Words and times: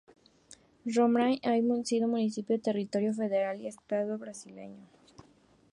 Roraima 0.95 1.77
ha 1.79 1.85
sido 1.85 2.07
municipio, 2.07 2.59
territorio 2.59 3.13
federal 3.13 3.61
y 3.61 3.67
estado 3.67 4.17
brasileño. 4.17 4.87